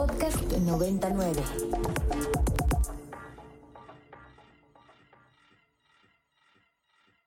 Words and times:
Podcast 0.00 0.50
99. 0.52 1.42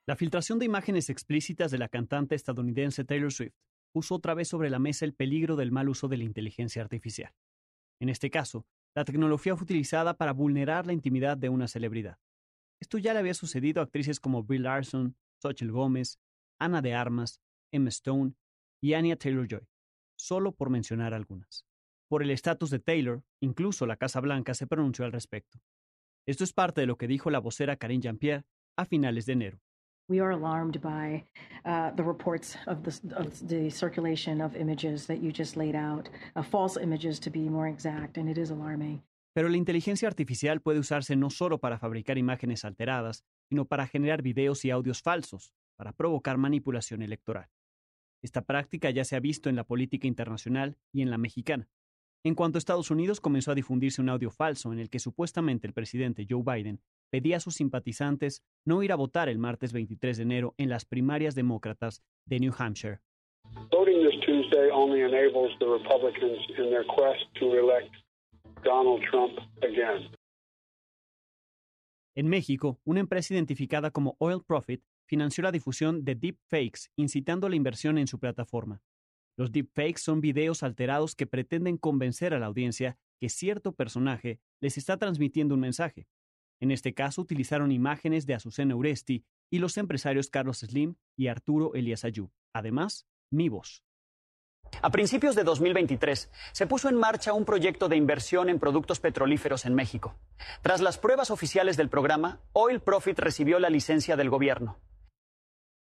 La 0.07 0.15
filtración 0.15 0.57
de 0.57 0.65
imágenes 0.65 1.11
explícitas 1.11 1.69
de 1.69 1.77
la 1.77 1.87
cantante 1.87 2.33
estadounidense 2.33 3.03
Taylor 3.03 3.31
Swift 3.31 3.53
puso 3.91 4.15
otra 4.15 4.33
vez 4.33 4.47
sobre 4.47 4.71
la 4.71 4.79
mesa 4.79 5.05
el 5.05 5.13
peligro 5.13 5.55
del 5.55 5.71
mal 5.71 5.87
uso 5.87 6.07
de 6.07 6.17
la 6.17 6.23
inteligencia 6.23 6.81
artificial. 6.81 7.31
En 7.99 8.09
este 8.09 8.31
caso, 8.31 8.65
la 8.95 9.05
tecnología 9.05 9.55
fue 9.55 9.65
utilizada 9.65 10.17
para 10.17 10.33
vulnerar 10.33 10.87
la 10.87 10.93
intimidad 10.93 11.37
de 11.37 11.49
una 11.49 11.67
celebridad. 11.67 12.17
Esto 12.79 12.97
ya 12.97 13.13
le 13.13 13.19
había 13.19 13.35
sucedido 13.35 13.81
a 13.81 13.83
actrices 13.83 14.19
como 14.19 14.41
Bill 14.41 14.63
Larson, 14.63 15.15
Xochitl 15.43 15.69
Gómez, 15.69 16.17
Ana 16.57 16.81
de 16.81 16.95
Armas, 16.95 17.39
Emma 17.71 17.89
Stone 17.89 18.33
y 18.81 18.95
Anya 18.95 19.15
Taylor-Joy, 19.15 19.67
solo 20.15 20.53
por 20.53 20.71
mencionar 20.71 21.13
algunas. 21.13 21.67
Por 22.13 22.21
el 22.21 22.29
estatus 22.29 22.69
de 22.69 22.77
Taylor, 22.77 23.23
incluso 23.41 23.87
la 23.87 23.97
Casa 23.97 24.21
Blanca 24.21 24.53
se 24.53 24.67
pronunció 24.67 25.03
al 25.03 25.11
respecto. 25.11 25.57
Esto 26.27 26.43
es 26.43 26.53
parte 26.53 26.81
de 26.81 26.85
lo 26.85 26.95
que 26.95 27.07
dijo 27.07 27.31
la 27.31 27.39
vocera 27.39 27.77
Karine 27.77 28.03
Jean-Pierre 28.03 28.43
a 28.77 28.85
finales 28.85 29.25
de 29.25 29.33
enero. 29.33 29.59
We 30.07 30.19
are 30.19 30.31
alarmed 30.31 30.79
by 30.79 31.25
uh, 31.65 31.89
the 31.95 32.03
reports 32.03 32.55
of 32.67 32.83
the, 32.83 33.15
of 33.15 33.47
the, 33.47 33.71
circulation 33.71 34.41
of 34.41 34.55
images 34.55 35.07
that 35.07 35.23
you 35.23 35.31
just 35.35 35.57
laid 35.57 35.75
out, 35.75 36.07
uh, 36.35 36.43
false 36.43 36.79
images 36.79 37.19
to 37.19 37.31
be 37.31 37.49
more 37.49 37.67
exact, 37.67 38.19
and 38.19 38.29
it 38.29 38.37
is 38.37 38.51
alarming. 38.51 39.01
Pero 39.33 39.49
la 39.49 39.57
inteligencia 39.57 40.07
artificial 40.07 40.61
puede 40.61 40.77
usarse 40.77 41.15
no 41.15 41.31
solo 41.31 41.57
para 41.57 41.79
fabricar 41.79 42.19
imágenes 42.19 42.63
alteradas, 42.63 43.23
sino 43.49 43.65
para 43.65 43.87
generar 43.87 44.21
videos 44.21 44.63
y 44.65 44.69
audios 44.69 45.01
falsos, 45.01 45.55
para 45.75 45.93
provocar 45.93 46.37
manipulación 46.37 47.01
electoral. 47.01 47.49
Esta 48.21 48.43
práctica 48.43 48.91
ya 48.91 49.03
se 49.03 49.15
ha 49.15 49.19
visto 49.19 49.49
en 49.49 49.55
la 49.55 49.63
política 49.63 50.05
internacional 50.05 50.77
y 50.91 51.01
en 51.01 51.09
la 51.09 51.17
mexicana. 51.17 51.67
En 52.25 52.35
cuanto 52.35 52.57
a 52.57 52.59
Estados 52.59 52.89
Unidos 52.89 53.19
comenzó 53.19 53.51
a 53.51 53.55
difundirse 53.55 54.01
un 54.01 54.07
audio 54.07 54.31
falso 54.31 54.71
en 54.71 54.79
el 54.79 54.89
que 54.89 54.99
supuestamente 54.99 55.67
el 55.67 55.73
presidente 55.73 56.25
Joe 56.29 56.41
Biden 56.41 56.79
pedía 57.09 57.35
a 57.35 57.39
sus 57.41 57.55
simpatizantes 57.55 58.45
no 58.65 58.81
ir 58.81 58.93
a 58.93 58.95
votar 58.95 59.27
el 59.27 59.39
martes 59.39 59.73
23 59.73 60.15
de 60.15 60.23
enero 60.23 60.55
en 60.57 60.69
las 60.69 60.85
primarias 60.85 61.35
demócratas 61.35 62.01
de 62.25 62.39
New 62.39 62.53
Hampshire. 62.57 63.01
Voting 63.69 64.07
this 64.07 64.17
Tuesday 64.21 64.69
only 64.71 65.01
enables 65.01 65.51
the 65.59 65.65
Republicans 65.65 66.39
in 66.57 66.69
their 66.69 66.85
quest 66.85 67.25
to 67.39 67.55
elect 67.55 67.93
Donald 68.63 69.01
Trump 69.11 69.37
again. 69.61 70.09
En 72.15 72.29
México, 72.29 72.79
una 72.85 73.01
empresa 73.01 73.33
identificada 73.33 73.91
como 73.91 74.15
Oil 74.19 74.41
Profit 74.47 74.81
financió 75.05 75.43
la 75.43 75.51
difusión 75.51 76.05
de 76.05 76.15
deepfakes, 76.15 76.89
incitando 76.95 77.49
la 77.49 77.57
inversión 77.57 77.97
en 77.97 78.07
su 78.07 78.17
plataforma. 78.17 78.81
Los 79.35 79.51
deepfakes 79.51 80.01
son 80.01 80.21
videos 80.21 80.63
alterados 80.63 81.15
que 81.15 81.25
pretenden 81.25 81.77
convencer 81.77 82.33
a 82.33 82.39
la 82.39 82.45
audiencia 82.45 82.97
que 83.19 83.29
cierto 83.29 83.73
personaje 83.73 84.39
les 84.61 84.77
está 84.77 84.97
transmitiendo 84.97 85.55
un 85.55 85.61
mensaje. 85.61 86.07
En 86.59 86.71
este 86.71 86.93
caso, 86.93 87.21
utilizaron 87.21 87.71
imágenes 87.71 88.25
de 88.25 88.35
Azucena 88.35 88.75
Uresti 88.75 89.25
y 89.49 89.59
los 89.59 89.77
empresarios 89.77 90.29
Carlos 90.29 90.59
Slim 90.59 90.95
y 91.17 91.27
Arturo 91.27 91.73
Elias 91.73 92.05
Ayú. 92.05 92.31
Además, 92.53 93.07
mi 93.31 93.49
voz. 93.49 93.83
A 94.81 94.91
principios 94.91 95.35
de 95.35 95.43
2023 95.43 96.31
se 96.51 96.67
puso 96.67 96.89
en 96.89 96.95
marcha 96.95 97.33
un 97.33 97.45
proyecto 97.45 97.89
de 97.89 97.95
inversión 97.95 98.49
en 98.49 98.59
productos 98.59 98.99
petrolíferos 98.99 99.65
en 99.65 99.75
México. 99.75 100.15
Tras 100.61 100.81
las 100.81 100.97
pruebas 100.97 101.31
oficiales 101.31 101.77
del 101.77 101.89
programa, 101.89 102.41
Oil 102.53 102.81
Profit 102.81 103.19
recibió 103.19 103.59
la 103.59 103.69
licencia 103.69 104.15
del 104.15 104.29
gobierno. 104.29 104.79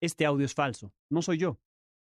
Este 0.01 0.25
audio 0.25 0.45
es 0.45 0.53
falso, 0.53 0.93
no 1.09 1.21
soy 1.21 1.37
yo, 1.37 1.59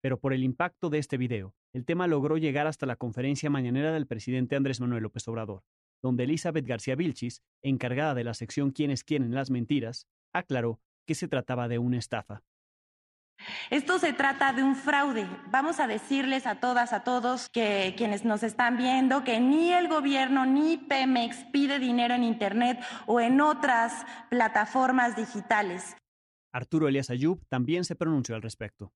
pero 0.05 0.19
por 0.19 0.33
el 0.33 0.43
impacto 0.43 0.91
de 0.91 0.99
este 0.99 1.17
video, 1.17 1.55
el 1.73 1.83
tema 1.83 2.05
logró 2.05 2.37
llegar 2.37 2.67
hasta 2.67 2.85
la 2.85 2.95
conferencia 2.95 3.49
mañanera 3.49 3.91
del 3.91 4.05
presidente 4.05 4.55
Andrés 4.55 4.79
Manuel 4.79 5.01
López 5.01 5.27
Obrador, 5.27 5.63
donde 6.03 6.25
Elizabeth 6.25 6.67
García 6.67 6.95
Vilchis, 6.95 7.41
encargada 7.63 8.13
de 8.13 8.23
la 8.23 8.35
sección 8.35 8.69
Quienes 8.69 9.03
quieren 9.03 9.33
las 9.33 9.49
mentiras, 9.49 10.05
aclaró 10.31 10.79
que 11.07 11.15
se 11.15 11.27
trataba 11.27 11.67
de 11.67 11.79
una 11.79 11.97
estafa. 11.97 12.43
Esto 13.71 13.97
se 13.97 14.13
trata 14.13 14.53
de 14.53 14.61
un 14.61 14.75
fraude. 14.75 15.25
Vamos 15.49 15.79
a 15.79 15.87
decirles 15.87 16.45
a 16.45 16.59
todas, 16.59 16.93
a 16.93 17.03
todos 17.03 17.49
que 17.49 17.95
quienes 17.97 18.25
nos 18.25 18.43
están 18.43 18.77
viendo 18.77 19.23
que 19.23 19.39
ni 19.39 19.73
el 19.73 19.87
gobierno 19.87 20.45
ni 20.45 20.77
Pemex 20.77 21.45
pide 21.51 21.79
dinero 21.79 22.13
en 22.13 22.23
Internet 22.23 22.79
o 23.07 23.19
en 23.19 23.41
otras 23.41 24.05
plataformas 24.29 25.15
digitales. 25.15 25.97
Arturo 26.53 26.89
Elias 26.89 27.09
Ayub 27.09 27.43
también 27.49 27.85
se 27.85 27.95
pronunció 27.95 28.35
al 28.35 28.43
respecto. 28.43 28.93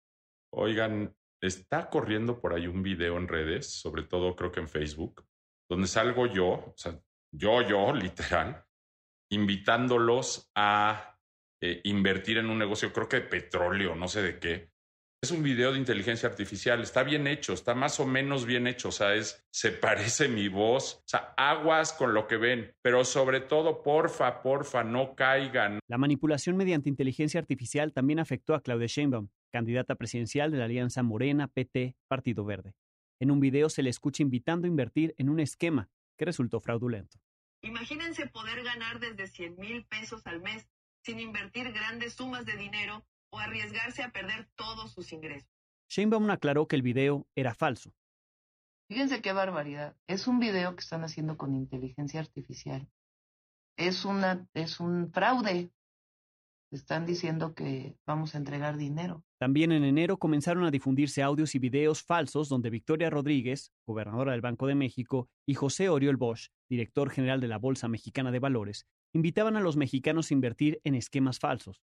Oigan, 0.52 1.16
está 1.42 1.90
corriendo 1.90 2.40
por 2.40 2.54
ahí 2.54 2.68
un 2.68 2.84
video 2.84 3.18
en 3.18 3.28
redes, 3.28 3.72
sobre 3.72 4.04
todo 4.04 4.36
creo 4.36 4.52
que 4.52 4.60
en 4.60 4.68
Facebook, 4.68 5.26
donde 5.70 5.88
salgo 5.88 6.28
yo, 6.28 6.48
o 6.48 6.74
sea, 6.76 7.00
yo, 7.32 7.62
yo, 7.62 7.94
literal, 7.94 8.66
invitándolos 9.32 10.52
a 10.56 11.18
eh, 11.62 11.82
invertir 11.84 12.40
en 12.40 12.50
un 12.50 12.58
negocio, 12.58 12.92
creo 12.92 13.08
que 13.08 13.22
de 13.22 13.28
petróleo, 13.28 13.96
no 13.96 14.08
sé 14.08 14.22
de 14.22 14.40
qué, 14.40 14.72
es 15.22 15.32
un 15.32 15.44
video 15.44 15.74
de 15.74 15.80
inteligencia 15.80 16.30
artificial, 16.30 16.82
está 16.82 17.04
bien 17.04 17.28
hecho, 17.28 17.54
está 17.54 17.76
más 17.76 18.00
o 18.00 18.06
menos 18.06 18.46
bien 18.46 18.68
hecho, 18.68 18.88
o 18.88 18.92
sea, 18.92 19.16
es, 19.16 19.46
se 19.52 19.72
parece 19.72 20.30
mi 20.30 20.48
voz, 20.48 20.96
o 20.96 21.08
sea, 21.08 21.34
aguas 21.36 21.92
con 21.92 22.14
lo 22.14 22.26
que 22.26 22.38
ven, 22.38 22.74
pero 22.82 23.04
sobre 23.04 23.42
todo, 23.42 23.84
porfa, 23.84 24.42
porfa, 24.42 24.84
no 24.84 25.16
caigan. 25.16 25.80
La 25.88 25.98
manipulación 25.98 26.56
mediante 26.56 26.88
inteligencia 26.88 27.40
artificial 27.40 27.92
también 27.92 28.20
afectó 28.20 28.56
a 28.56 28.62
Claudia 28.62 28.88
Sheinbaum, 28.88 29.28
candidata 29.52 29.96
presidencial 29.96 30.52
de 30.52 30.58
la 30.58 30.66
alianza 30.66 31.04
Morena, 31.04 31.50
PT, 31.50 31.98
Partido 32.08 32.46
Verde. 32.46 32.74
En 33.20 33.30
un 33.30 33.42
video 33.42 33.70
se 33.70 33.84
le 33.84 33.90
escucha 33.90 34.24
invitando 34.24 34.68
a 34.68 34.70
invertir 34.70 35.16
en 35.18 35.30
un 35.30 35.42
esquema 35.42 35.90
que 36.18 36.26
resultó 36.26 36.62
fraudulento. 36.62 37.20
Imagínense 37.62 38.26
poder 38.28 38.64
ganar 38.64 39.02
desde 39.02 39.28
100 39.28 39.58
mil 39.58 39.86
pesos 39.86 40.26
al 40.26 40.40
mes 40.40 40.70
sin 41.04 41.20
invertir 41.20 41.74
grandes 41.74 42.14
sumas 42.14 42.46
de 42.46 42.56
dinero 42.56 43.06
o 43.32 43.40
arriesgarse 43.40 44.04
a 44.04 44.12
perder 44.12 44.48
todos 44.56 44.92
sus 44.92 45.12
ingresos. 45.12 45.50
Sheinbaum 45.90 46.30
aclaró 46.30 46.68
que 46.68 46.76
el 46.76 46.82
video 46.82 47.28
era 47.36 47.54
falso. 47.54 47.94
Fíjense 48.90 49.22
qué 49.22 49.34
barbaridad. 49.34 49.96
Es 50.08 50.28
un 50.28 50.40
video 50.40 50.76
que 50.76 50.82
están 50.82 51.04
haciendo 51.04 51.38
con 51.38 51.56
inteligencia 51.56 52.20
artificial. 52.20 52.88
Es 53.78 54.04
una 54.04 54.48
es 54.54 54.80
un 54.80 55.12
fraude. 55.12 55.72
Están 56.72 57.06
diciendo 57.06 57.56
que 57.56 57.96
vamos 58.06 58.36
a 58.36 58.38
entregar 58.38 58.78
dinero. 58.78 59.24
También 59.40 59.72
en 59.72 59.84
enero 59.84 60.18
comenzaron 60.18 60.64
a 60.66 60.72
difundirse 60.72 61.24
audios 61.24 61.56
y 61.56 61.60
videos 61.60 62.04
falsos 62.04 62.50
donde 62.50 62.70
Victoria 62.70 63.10
Rodríguez, 63.10 63.72
gobernadora 63.88 64.34
del 64.34 64.42
Banco 64.42 64.68
de 64.68 64.76
México, 64.76 65.30
y 65.48 65.56
José 65.56 65.90
Oriol 65.90 66.18
Bosch, 66.18 66.50
director 66.68 67.10
general 67.10 67.42
de 67.42 67.48
la 67.48 67.58
Bolsa 67.58 67.88
Mexicana 67.88 68.32
de 68.32 68.40
Valores, 68.40 68.86
invitaban 69.14 69.56
a 69.56 69.62
los 69.62 69.78
mexicanos 69.78 70.30
a 70.30 70.34
invertir 70.36 70.80
en 70.84 70.94
esquemas 70.94 71.40
falsos, 71.40 71.82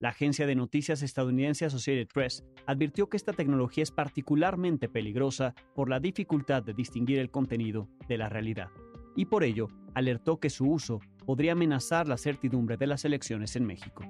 la 0.00 0.08
agencia 0.08 0.46
de 0.46 0.54
noticias 0.54 1.02
estadounidense 1.02 1.66
Associated 1.66 2.08
Press 2.12 2.42
advirtió 2.66 3.08
que 3.08 3.18
esta 3.18 3.34
tecnología 3.34 3.82
es 3.82 3.90
particularmente 3.90 4.88
peligrosa 4.88 5.54
por 5.74 5.90
la 5.90 6.00
dificultad 6.00 6.62
de 6.62 6.72
distinguir 6.72 7.18
el 7.18 7.30
contenido 7.30 7.86
de 8.08 8.16
la 8.16 8.30
realidad, 8.30 8.70
y 9.14 9.26
por 9.26 9.44
ello 9.44 9.68
alertó 9.94 10.40
que 10.40 10.48
su 10.48 10.64
uso 10.70 11.00
podría 11.26 11.52
amenazar 11.52 12.08
la 12.08 12.16
certidumbre 12.16 12.78
de 12.78 12.86
las 12.86 13.04
elecciones 13.04 13.54
en 13.56 13.66
México. 13.66 14.02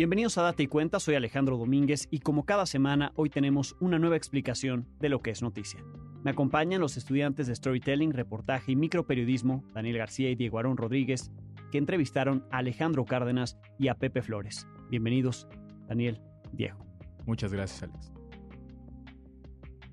Bienvenidos 0.00 0.38
a 0.38 0.42
Data 0.42 0.62
y 0.62 0.66
Cuenta, 0.66 0.98
soy 0.98 1.14
Alejandro 1.14 1.58
Domínguez 1.58 2.08
y 2.10 2.20
como 2.20 2.46
cada 2.46 2.64
semana 2.64 3.12
hoy 3.16 3.28
tenemos 3.28 3.76
una 3.80 3.98
nueva 3.98 4.16
explicación 4.16 4.88
de 4.98 5.10
lo 5.10 5.20
que 5.20 5.28
es 5.28 5.42
noticia. 5.42 5.84
Me 6.24 6.30
acompañan 6.30 6.80
los 6.80 6.96
estudiantes 6.96 7.46
de 7.46 7.54
Storytelling, 7.54 8.14
Reportaje 8.14 8.72
y 8.72 8.76
Microperiodismo, 8.76 9.62
Daniel 9.74 9.98
García 9.98 10.30
y 10.30 10.36
Diego 10.36 10.58
Arón 10.58 10.78
Rodríguez, 10.78 11.30
que 11.70 11.76
entrevistaron 11.76 12.46
a 12.50 12.56
Alejandro 12.56 13.04
Cárdenas 13.04 13.58
y 13.78 13.88
a 13.88 13.94
Pepe 13.94 14.22
Flores. 14.22 14.66
Bienvenidos, 14.88 15.46
Daniel, 15.86 16.18
Diego. 16.50 16.78
Muchas 17.26 17.52
gracias, 17.52 17.82
Alex. 17.82 18.10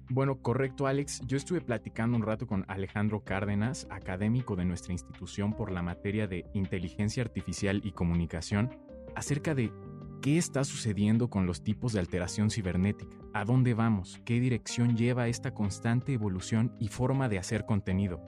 Bueno, 0.09 0.41
correcto, 0.41 0.87
Alex. 0.87 1.19
Yo 1.27 1.35
estuve 1.35 1.59
platicando 1.59 2.15
un 2.15 2.23
rato 2.23 2.47
con 2.47 2.63
Alejandro 2.69 3.25
Cárdenas, 3.25 3.87
académico 3.89 4.55
de 4.55 4.63
nuestra 4.63 4.93
institución 4.93 5.51
por 5.51 5.69
la 5.69 5.81
materia 5.81 6.27
de 6.27 6.45
inteligencia 6.53 7.23
artificial 7.23 7.81
y 7.83 7.91
comunicación, 7.91 8.69
acerca 9.17 9.55
de 9.55 9.73
¿Qué 10.21 10.37
está 10.37 10.63
sucediendo 10.63 11.29
con 11.29 11.45
los 11.45 11.63
tipos 11.63 11.93
de 11.93 11.99
alteración 11.99 12.49
cibernética? 12.49 13.15
¿A 13.33 13.45
dónde 13.45 13.75
vamos? 13.75 14.19
¿Qué 14.25 14.39
dirección 14.39 14.97
lleva 14.97 15.27
esta 15.27 15.53
constante 15.53 16.13
evolución 16.13 16.75
y 16.79 16.87
forma 16.87 17.29
de 17.29 17.37
hacer 17.37 17.65
contenido? 17.65 18.25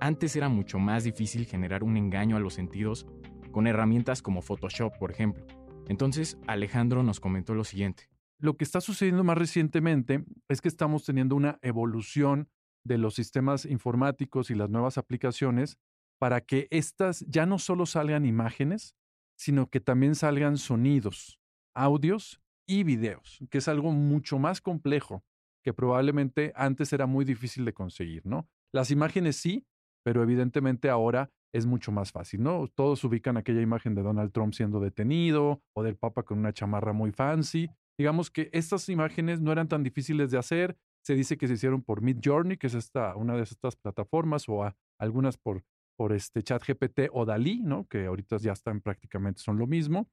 Antes 0.00 0.36
era 0.36 0.48
mucho 0.48 0.78
más 0.78 1.04
difícil 1.04 1.44
generar 1.44 1.82
un 1.82 1.96
engaño 1.96 2.36
a 2.36 2.40
los 2.40 2.54
sentidos 2.54 3.06
con 3.50 3.66
herramientas 3.66 4.22
como 4.22 4.42
Photoshop, 4.42 4.96
por 4.98 5.10
ejemplo. 5.10 5.44
Entonces, 5.88 6.38
Alejandro 6.46 7.02
nos 7.02 7.20
comentó 7.20 7.54
lo 7.54 7.64
siguiente. 7.64 8.08
Lo 8.38 8.56
que 8.56 8.64
está 8.64 8.80
sucediendo 8.80 9.24
más 9.24 9.36
recientemente 9.36 10.24
es 10.48 10.60
que 10.60 10.68
estamos 10.68 11.04
teniendo 11.04 11.34
una 11.34 11.58
evolución 11.62 12.48
de 12.84 12.98
los 12.98 13.14
sistemas 13.14 13.64
informáticos 13.64 14.50
y 14.50 14.54
las 14.54 14.70
nuevas 14.70 14.98
aplicaciones 14.98 15.78
para 16.18 16.40
que 16.40 16.68
estas 16.70 17.24
ya 17.28 17.44
no 17.44 17.58
solo 17.58 17.86
salgan 17.86 18.24
imágenes, 18.24 18.94
sino 19.42 19.68
que 19.68 19.80
también 19.80 20.14
salgan 20.14 20.56
sonidos, 20.56 21.40
audios 21.74 22.40
y 22.64 22.84
videos, 22.84 23.40
que 23.50 23.58
es 23.58 23.66
algo 23.66 23.90
mucho 23.90 24.38
más 24.38 24.60
complejo 24.60 25.24
que 25.64 25.72
probablemente 25.72 26.52
antes 26.54 26.92
era 26.92 27.06
muy 27.06 27.24
difícil 27.24 27.64
de 27.64 27.72
conseguir, 27.72 28.24
¿no? 28.24 28.48
Las 28.72 28.92
imágenes 28.92 29.36
sí, 29.36 29.66
pero 30.04 30.22
evidentemente 30.22 30.90
ahora 30.90 31.30
es 31.52 31.66
mucho 31.66 31.90
más 31.90 32.12
fácil, 32.12 32.42
¿no? 32.44 32.68
Todos 32.68 33.02
ubican 33.02 33.36
aquella 33.36 33.60
imagen 33.60 33.96
de 33.96 34.02
Donald 34.02 34.30
Trump 34.32 34.54
siendo 34.54 34.78
detenido 34.78 35.60
o 35.76 35.82
del 35.82 35.96
Papa 35.96 36.22
con 36.22 36.38
una 36.38 36.52
chamarra 36.52 36.92
muy 36.92 37.10
fancy. 37.10 37.68
Digamos 37.98 38.30
que 38.30 38.48
estas 38.52 38.88
imágenes 38.88 39.40
no 39.40 39.50
eran 39.50 39.66
tan 39.66 39.82
difíciles 39.82 40.30
de 40.30 40.38
hacer. 40.38 40.76
Se 41.04 41.14
dice 41.16 41.36
que 41.36 41.48
se 41.48 41.54
hicieron 41.54 41.82
por 41.82 42.00
Mid 42.00 42.18
Journey, 42.22 42.56
que 42.58 42.68
es 42.68 42.74
esta, 42.74 43.16
una 43.16 43.34
de 43.34 43.42
estas 43.42 43.74
plataformas, 43.74 44.48
o 44.48 44.72
algunas 45.00 45.36
por, 45.36 45.64
por 46.02 46.12
este 46.12 46.42
ChatGPT 46.42 47.10
o 47.12 47.24
Dalí, 47.24 47.60
¿no? 47.62 47.86
Que 47.86 48.06
ahorita 48.06 48.38
ya 48.38 48.50
están 48.50 48.80
prácticamente 48.80 49.40
son 49.40 49.56
lo 49.56 49.68
mismo. 49.68 50.10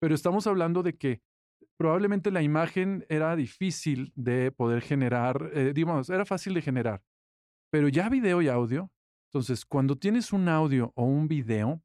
Pero 0.00 0.14
estamos 0.14 0.46
hablando 0.46 0.84
de 0.84 0.96
que 0.96 1.22
probablemente 1.76 2.30
la 2.30 2.40
imagen 2.40 3.04
era 3.08 3.34
difícil 3.34 4.12
de 4.14 4.52
poder 4.52 4.80
generar, 4.80 5.50
eh, 5.54 5.72
digamos, 5.74 6.08
era 6.08 6.24
fácil 6.24 6.54
de 6.54 6.62
generar, 6.62 7.02
pero 7.68 7.88
ya 7.88 8.08
video 8.08 8.42
y 8.42 8.46
audio. 8.46 8.92
Entonces, 9.32 9.64
cuando 9.64 9.96
tienes 9.96 10.32
un 10.32 10.48
audio 10.48 10.92
o 10.94 11.02
un 11.02 11.26
video, 11.26 11.82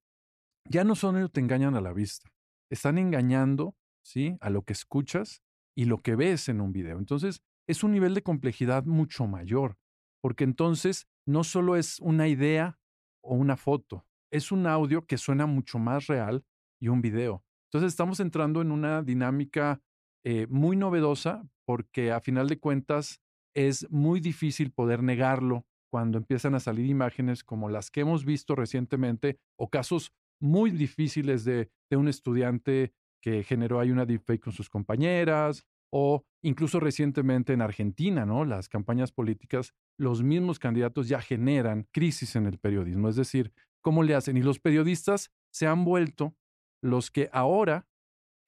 ya 0.70 0.84
no 0.84 0.94
solo 0.94 1.28
te 1.28 1.40
engañan 1.40 1.74
a 1.74 1.82
la 1.82 1.92
vista, 1.92 2.30
están 2.70 3.00
engañando, 3.00 3.76
¿sí? 4.06 4.38
A 4.42 4.52
lo 4.52 4.62
que 4.62 4.74
escuchas 4.74 5.42
y 5.76 5.86
lo 5.86 6.04
que 6.04 6.16
ves 6.16 6.50
en 6.50 6.62
un 6.62 6.72
video. 6.72 7.00
Entonces, 7.00 7.42
es 7.68 7.84
un 7.84 7.94
nivel 7.94 8.14
de 8.14 8.22
complejidad 8.22 8.86
mucho 8.86 9.26
mayor, 9.26 9.80
porque 10.22 10.44
entonces 10.44 11.08
no 11.26 11.44
solo 11.44 11.78
es 11.78 12.00
una 12.00 12.28
idea 12.28 12.78
o 13.24 13.36
una 13.36 13.58
foto, 13.58 14.06
es 14.32 14.52
un 14.52 14.68
audio 14.68 15.06
que 15.06 15.18
suena 15.18 15.46
mucho 15.46 15.80
más 15.80 16.08
real 16.08 16.44
y 16.80 16.90
un 16.90 17.02
video. 17.02 17.44
Entonces 17.68 17.94
estamos 17.94 18.20
entrando 18.20 18.62
en 18.62 18.72
una 18.72 19.02
dinámica 19.02 19.82
eh, 20.24 20.48
muy 20.50 20.76
novedosa 20.76 21.44
porque 21.66 22.12
a 22.12 22.20
final 22.20 22.48
de 22.48 22.60
cuentas 22.60 23.22
es 23.56 23.90
muy 23.90 24.20
difícil 24.20 24.72
poder 24.72 25.02
negarlo 25.04 25.66
cuando 25.92 26.18
empiezan 26.18 26.56
a 26.56 26.60
salir 26.60 26.86
imágenes 26.88 27.44
como 27.44 27.70
las 27.70 27.92
que 27.92 28.02
hemos 28.02 28.26
visto 28.26 28.56
recientemente 28.56 29.40
o 29.56 29.70
casos 29.70 30.12
muy 30.40 30.72
difíciles 30.72 31.46
de, 31.46 31.70
de 31.90 31.98
un 31.98 32.08
estudiante 32.08 32.94
que 33.22 33.44
generó 33.44 33.80
ahí 33.80 33.92
una 33.92 34.06
deepfake 34.06 34.44
con 34.44 34.54
sus 34.54 34.70
compañeras 34.70 35.66
o 35.96 36.26
incluso 36.42 36.80
recientemente 36.80 37.54
en 37.54 37.62
Argentina, 37.62 38.26
¿no? 38.26 38.46
Las 38.46 38.68
campañas 38.68 39.12
políticas, 39.12 39.76
los 39.96 40.24
mismos 40.24 40.58
candidatos 40.58 41.08
ya 41.08 41.22
generan 41.22 41.88
crisis 41.92 42.36
en 42.36 42.48
el 42.48 42.58
periodismo, 42.58 43.10
es 43.10 43.16
decir, 43.16 43.54
¿cómo 43.80 44.02
le 44.02 44.16
hacen? 44.16 44.36
Y 44.36 44.42
los 44.42 44.60
periodistas 44.60 45.32
se 45.54 45.68
han 45.68 45.86
vuelto 45.86 46.36
los 46.82 47.12
que 47.12 47.30
ahora 47.32 47.88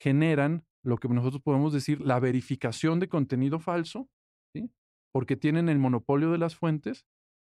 generan 0.02 0.66
lo 0.84 0.98
que 0.98 1.08
nosotros 1.08 1.44
podemos 1.44 1.72
decir 1.72 2.02
la 2.02 2.20
verificación 2.20 3.00
de 3.00 3.10
contenido 3.10 3.60
falso, 3.60 4.10
¿sí? 4.52 4.72
porque 5.14 5.38
tienen 5.38 5.70
el 5.70 5.78
monopolio 5.78 6.32
de 6.32 6.40
las 6.40 6.56
fuentes, 6.56 7.06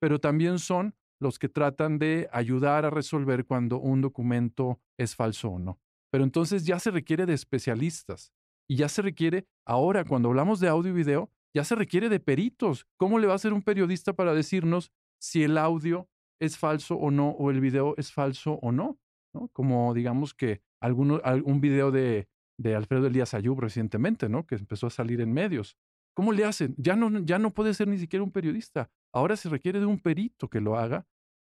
pero 0.00 0.20
también 0.20 0.60
son 0.60 0.94
los 1.20 1.40
que 1.40 1.48
tratan 1.48 1.98
de 1.98 2.28
ayudar 2.32 2.84
a 2.84 2.90
resolver 2.90 3.44
cuando 3.44 3.80
un 3.80 4.02
documento 4.02 4.80
es 4.96 5.16
falso 5.16 5.50
o 5.50 5.58
no. 5.58 5.80
Pero 6.12 6.22
entonces 6.22 6.64
ya 6.64 6.78
se 6.78 6.92
requiere 6.92 7.26
de 7.26 7.34
especialistas 7.34 8.32
y 8.70 8.76
ya 8.76 8.88
se 8.88 9.02
requiere, 9.02 9.48
ahora 9.66 10.04
cuando 10.04 10.28
hablamos 10.28 10.60
de 10.60 10.68
audio 10.68 10.92
y 10.92 10.94
video, 10.94 11.28
ya 11.52 11.64
se 11.64 11.74
requiere 11.74 12.08
de 12.08 12.20
peritos. 12.20 12.86
¿Cómo 12.96 13.18
le 13.18 13.26
va 13.26 13.32
a 13.32 13.36
hacer 13.36 13.52
un 13.52 13.62
periodista 13.62 14.12
para 14.12 14.32
decirnos 14.32 14.92
si 15.20 15.42
el 15.42 15.58
audio 15.58 16.08
es 16.38 16.56
falso 16.56 16.94
o 16.94 17.10
no 17.10 17.30
o 17.30 17.50
el 17.50 17.60
video 17.60 17.96
es 17.96 18.12
falso 18.12 18.60
o 18.62 18.70
no? 18.70 19.00
¿No? 19.34 19.48
Como 19.48 19.92
digamos 19.92 20.34
que 20.34 20.62
alguno, 20.80 21.20
un 21.44 21.60
video 21.60 21.90
de, 21.90 22.28
de 22.60 22.76
Alfredo 22.76 23.08
Elías 23.08 23.34
Ayub 23.34 23.58
recientemente, 23.58 24.28
¿no? 24.28 24.46
Que 24.46 24.54
empezó 24.54 24.86
a 24.86 24.90
salir 24.90 25.20
en 25.20 25.32
medios. 25.32 25.76
¿Cómo 26.14 26.30
le 26.30 26.44
hacen? 26.44 26.76
Ya 26.78 26.94
no, 26.94 27.18
ya 27.24 27.40
no 27.40 27.50
puede 27.50 27.74
ser 27.74 27.88
ni 27.88 27.98
siquiera 27.98 28.22
un 28.22 28.30
periodista. 28.30 28.88
Ahora 29.12 29.34
se 29.34 29.48
requiere 29.48 29.80
de 29.80 29.86
un 29.86 29.98
perito 29.98 30.48
que 30.48 30.60
lo 30.60 30.78
haga, 30.78 31.08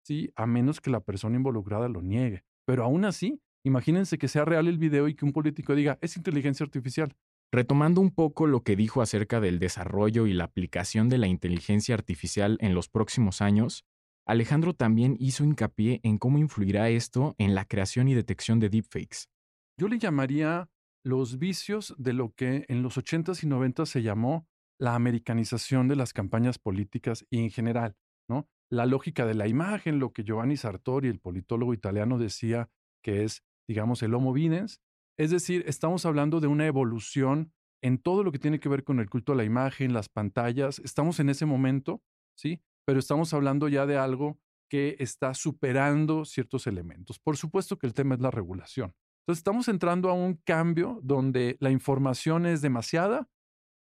¿sí? 0.06 0.32
A 0.36 0.46
menos 0.46 0.80
que 0.80 0.92
la 0.92 1.00
persona 1.00 1.36
involucrada 1.36 1.90
lo 1.90 2.04
niegue. 2.04 2.44
Pero 2.68 2.84
aún 2.84 3.06
así, 3.06 3.42
imagínense 3.68 4.18
que 4.18 4.28
sea 4.28 4.46
real 4.46 4.68
el 4.68 4.78
video 4.78 5.08
y 5.08 5.14
que 5.14 5.26
un 5.26 5.34
político 5.34 5.76
diga, 5.76 6.00
es 6.02 6.18
inteligencia 6.18 6.64
artificial. 6.64 7.16
Retomando 7.52 8.02
un 8.02 8.12
poco 8.12 8.48
lo 8.48 8.64
que 8.64 8.76
dijo 8.76 9.02
acerca 9.02 9.40
del 9.40 9.60
desarrollo 9.60 10.28
y 10.28 10.34
la 10.34 10.46
aplicación 10.46 11.08
de 11.08 11.18
la 11.18 11.28
inteligencia 11.28 11.96
artificial 11.96 12.58
en 12.60 12.74
los 12.74 12.90
próximos 12.90 13.42
años, 13.42 13.86
Alejandro 14.26 14.74
también 14.74 15.16
hizo 15.20 15.46
hincapié 15.46 16.02
en 16.04 16.18
cómo 16.18 16.38
influirá 16.38 16.90
esto 16.90 17.36
en 17.38 17.56
la 17.56 17.64
creación 17.64 18.10
y 18.10 18.14
detección 18.14 18.60
de 18.60 18.70
deepfakes. 18.70 19.28
Yo 19.80 19.88
le 19.88 20.00
llamaría 20.00 20.70
los 21.06 21.40
vicios 21.40 21.96
de 21.98 22.12
lo 22.12 22.34
que 22.34 22.66
en 22.68 22.84
los 22.84 22.98
80s 22.98 23.44
y 23.44 23.48
90s 23.48 23.86
se 23.86 24.02
llamó 24.02 24.46
la 24.78 24.96
americanización 24.96 25.88
de 25.88 25.96
las 25.96 26.12
campañas 26.12 26.60
políticas 26.60 27.26
y 27.30 27.40
en 27.40 27.50
general, 27.50 27.96
¿no? 28.30 28.50
La 28.70 28.86
lógica 28.86 29.26
de 29.26 29.34
la 29.34 29.48
imagen, 29.48 30.00
lo 30.00 30.12
que 30.12 30.24
Giovanni 30.24 30.58
Sartori, 30.58 31.08
el 31.08 31.20
politólogo 31.20 31.74
italiano, 31.74 32.18
decía 32.18 32.70
que 33.02 33.24
es, 33.24 33.44
digamos, 33.68 34.04
el 34.04 34.14
homo 34.14 34.34
videns. 34.34 34.82
Es 35.18 35.32
decir, 35.32 35.64
estamos 35.68 36.06
hablando 36.06 36.40
de 36.40 36.48
una 36.48 36.66
evolución 36.66 37.54
en 37.82 37.98
todo 37.98 38.24
lo 38.24 38.32
que 38.32 38.40
tiene 38.40 38.60
que 38.60 38.70
ver 38.70 38.84
con 38.84 39.00
el 39.00 39.10
culto 39.10 39.34
a 39.34 39.36
la 39.36 39.44
imagen, 39.44 39.94
las 39.94 40.10
pantallas. 40.10 40.80
Estamos 40.80 41.20
en 41.20 41.30
ese 41.30 41.46
momento, 41.46 42.02
¿sí? 42.36 42.62
pero 42.86 43.00
estamos 43.00 43.34
hablando 43.34 43.68
ya 43.68 43.86
de 43.86 43.98
algo 43.98 44.40
que 44.70 44.96
está 45.00 45.34
superando 45.34 46.26
ciertos 46.26 46.68
elementos. 46.68 47.20
Por 47.20 47.38
supuesto 47.38 47.78
que 47.78 47.88
el 47.88 47.94
tema 47.94 48.16
es 48.16 48.22
la 48.22 48.32
regulación. 48.32 48.94
Entonces 49.22 49.40
estamos 49.40 49.68
entrando 49.68 50.10
a 50.10 50.14
un 50.14 50.36
cambio 50.36 51.00
donde 51.04 51.58
la 51.60 51.70
información 51.70 52.46
es 52.46 52.62
demasiada 52.62 53.30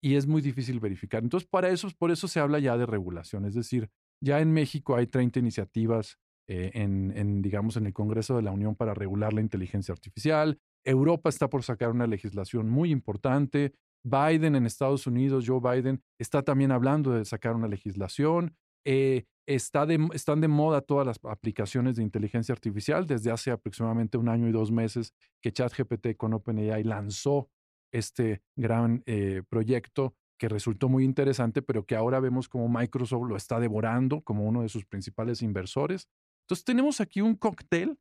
y 0.01 0.15
es 0.15 0.27
muy 0.27 0.41
difícil 0.41 0.79
verificar. 0.79 1.23
Entonces, 1.23 1.47
para 1.47 1.69
eso, 1.69 1.87
por 1.97 2.11
eso 2.11 2.27
se 2.27 2.39
habla 2.39 2.59
ya 2.59 2.77
de 2.77 2.85
regulación. 2.85 3.45
Es 3.45 3.53
decir, 3.53 3.89
ya 4.21 4.39
en 4.39 4.53
México 4.53 4.95
hay 4.95 5.07
30 5.07 5.39
iniciativas 5.39 6.19
eh, 6.47 6.71
en, 6.73 7.11
en, 7.15 7.41
digamos, 7.41 7.77
en 7.77 7.87
el 7.87 7.93
Congreso 7.93 8.35
de 8.35 8.43
la 8.43 8.51
Unión 8.51 8.75
para 8.75 8.93
regular 8.93 9.33
la 9.33 9.41
inteligencia 9.41 9.93
artificial. 9.93 10.59
Europa 10.83 11.29
está 11.29 11.49
por 11.49 11.63
sacar 11.63 11.91
una 11.91 12.07
legislación 12.07 12.69
muy 12.69 12.91
importante. 12.91 13.73
Biden 14.03 14.55
en 14.55 14.65
Estados 14.65 15.07
Unidos, 15.07 15.45
Joe 15.47 15.59
Biden, 15.59 16.01
está 16.19 16.43
también 16.43 16.71
hablando 16.71 17.11
de 17.11 17.25
sacar 17.25 17.55
una 17.55 17.67
legislación. 17.67 18.55
Eh, 18.85 19.25
está 19.47 19.85
de, 19.85 20.07
están 20.13 20.41
de 20.41 20.47
moda 20.47 20.81
todas 20.81 21.07
las 21.07 21.19
aplicaciones 21.23 21.95
de 21.95 22.03
inteligencia 22.03 22.53
artificial. 22.53 23.07
Desde 23.07 23.31
hace 23.31 23.51
aproximadamente 23.51 24.17
un 24.17 24.29
año 24.29 24.47
y 24.47 24.51
dos 24.51 24.71
meses 24.71 25.13
que 25.41 25.51
ChatGPT 25.51 26.15
con 26.17 26.33
OpenAI 26.33 26.83
lanzó 26.83 27.49
este 27.91 28.41
gran 28.55 29.03
eh, 29.05 29.41
proyecto 29.49 30.15
que 30.37 30.49
resultó 30.49 30.89
muy 30.89 31.03
interesante, 31.03 31.61
pero 31.61 31.85
que 31.85 31.95
ahora 31.95 32.19
vemos 32.19 32.49
como 32.49 32.67
Microsoft 32.67 33.27
lo 33.27 33.37
está 33.37 33.59
devorando 33.59 34.21
como 34.21 34.45
uno 34.45 34.63
de 34.63 34.69
sus 34.69 34.85
principales 34.85 35.41
inversores. 35.41 36.09
Entonces 36.45 36.63
tenemos 36.63 37.01
aquí 37.01 37.21
un 37.21 37.35
cóctel 37.35 37.97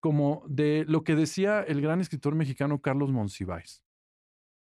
como 0.00 0.44
de 0.48 0.84
lo 0.88 1.04
que 1.04 1.14
decía 1.14 1.62
el 1.62 1.80
gran 1.82 2.00
escritor 2.00 2.34
mexicano 2.34 2.80
Carlos 2.80 3.12
Monsiváis. 3.12 3.82